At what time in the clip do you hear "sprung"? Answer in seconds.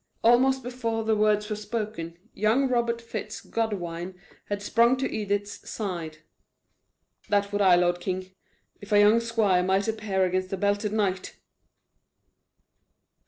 4.63-4.97